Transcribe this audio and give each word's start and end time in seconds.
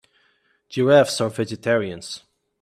Giraffes 0.67 1.21
are 1.21 1.29
vegetarians. 1.29 2.23